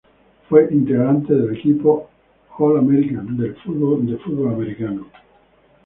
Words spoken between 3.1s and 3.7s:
del